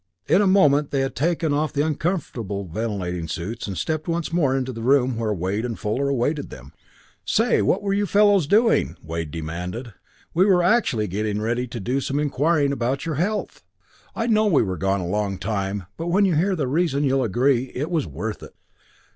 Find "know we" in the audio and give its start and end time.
14.25-14.63